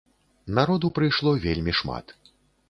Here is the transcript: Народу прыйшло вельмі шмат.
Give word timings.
Народу 0.59 0.89
прыйшло 0.99 1.35
вельмі 1.45 1.77
шмат. 1.81 2.17